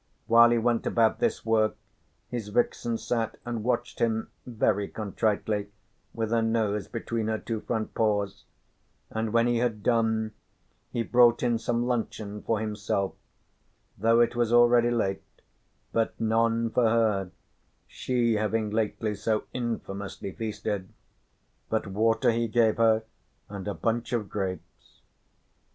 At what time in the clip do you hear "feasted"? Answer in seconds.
20.31-20.89